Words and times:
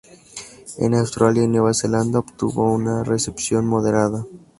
En 0.79 0.95
Australia 0.95 1.43
y 1.43 1.47
Nueva 1.47 1.75
Zelanda, 1.75 2.17
obtuvo 2.17 2.71
una 2.73 3.03
recepción 3.03 3.67
moderada. 3.67 4.25